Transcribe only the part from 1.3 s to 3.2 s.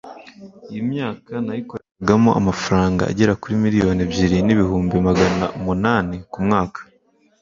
nayikoreragamo amfaranga